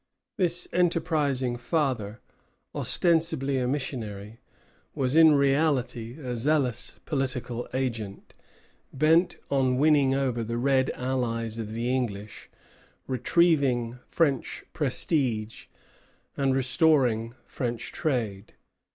This 0.35 0.67
enterprising 0.73 1.57
father, 1.57 2.21
ostensibly 2.73 3.59
a 3.59 3.67
missionary, 3.67 4.39
was 4.95 5.15
in 5.15 5.35
reality 5.35 6.17
a 6.19 6.35
zealous 6.35 6.99
political 7.05 7.67
agent, 7.71 8.33
bent 8.91 9.37
on 9.51 9.77
winning 9.77 10.15
over 10.15 10.43
the 10.43 10.57
red 10.57 10.89
allies 10.95 11.59
of 11.59 11.69
the 11.69 11.95
English, 11.95 12.49
retrieving 13.05 13.99
French 14.07 14.65
prestige, 14.73 15.65
and 16.35 16.55
restoring 16.55 17.35
French 17.45 17.91
trade. 17.91 18.55